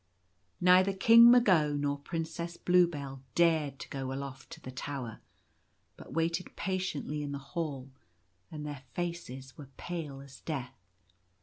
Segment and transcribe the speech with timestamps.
[0.59, 5.21] Neither King Mago nor Princess Bluebell dared to go aloft to the tower,
[5.95, 7.91] but waited patiently in the hall;
[8.49, 10.73] and their faces were pale as death.